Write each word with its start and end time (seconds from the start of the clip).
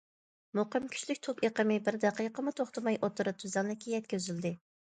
مۇقىم، 0.59 0.87
كۈچلۈك 0.95 1.19
توك 1.27 1.43
ئېقىمى 1.49 1.77
بىر 1.89 1.99
دەقىقىمۇ 2.05 2.55
توختىماي 2.61 2.99
ئوتتۇرا 3.01 3.35
تۈزلەڭلىككە 3.45 3.97
يەتكۈزۈلدى. 3.97 4.57